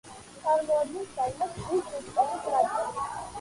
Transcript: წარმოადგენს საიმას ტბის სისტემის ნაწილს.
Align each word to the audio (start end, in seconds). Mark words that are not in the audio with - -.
წარმოადგენს 0.45 1.11
საიმას 1.17 1.53
ტბის 1.59 1.85
სისტემის 1.93 2.51
ნაწილს. 2.57 2.99